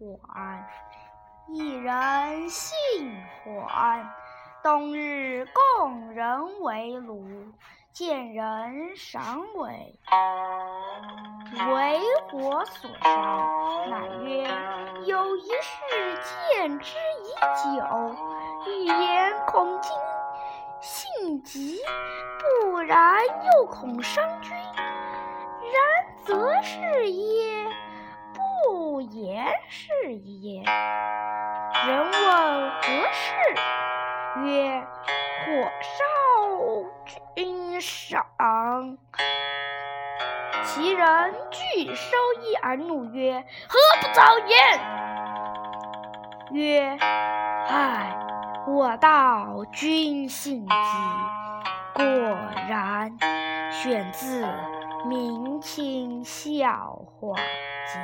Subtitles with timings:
[0.00, 0.66] 缓。
[1.48, 2.70] 一人信
[3.44, 4.10] 缓。
[4.62, 7.24] 冬日供人为炉，
[7.94, 9.98] 见人赏尾
[11.72, 11.98] 为
[12.30, 13.86] 火所烧。
[13.86, 14.46] 乃曰
[15.08, 16.20] ：“有一事
[16.50, 16.94] 见之
[17.24, 18.14] 已久，
[18.66, 19.90] 欲言恐惊
[20.82, 21.78] 性急，
[22.60, 23.22] 不然
[23.54, 24.52] 又恐伤君。
[24.52, 27.66] 然则是也，
[29.68, 30.62] 是也。”
[31.86, 32.82] 人问何
[33.12, 33.34] 事？
[34.44, 34.80] 曰：
[35.44, 35.92] 火烧
[37.34, 38.26] 君赏。
[40.64, 44.80] 其人具收衣而怒曰：何不早言？
[46.52, 48.16] 曰：唉，
[48.66, 50.74] 我道君信急。
[51.94, 52.04] 果
[52.68, 53.16] 然，
[53.70, 54.44] 选自
[55.06, 57.98] 《明清笑话集》。